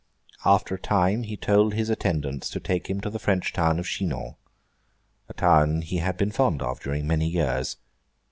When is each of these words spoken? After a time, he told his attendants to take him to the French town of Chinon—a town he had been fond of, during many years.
After 0.45 0.73
a 0.73 0.79
time, 0.79 1.21
he 1.21 1.37
told 1.37 1.75
his 1.75 1.91
attendants 1.91 2.49
to 2.49 2.59
take 2.59 2.87
him 2.89 3.01
to 3.01 3.09
the 3.11 3.19
French 3.19 3.53
town 3.53 3.77
of 3.77 3.85
Chinon—a 3.85 4.33
town 5.33 5.83
he 5.83 5.97
had 5.97 6.17
been 6.17 6.31
fond 6.31 6.63
of, 6.63 6.79
during 6.79 7.05
many 7.05 7.27
years. 7.29 7.77